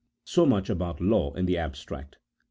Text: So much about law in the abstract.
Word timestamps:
So 0.23 0.47
much 0.47 0.67
about 0.67 0.99
law 0.99 1.31
in 1.35 1.45
the 1.45 1.59
abstract. 1.59 2.15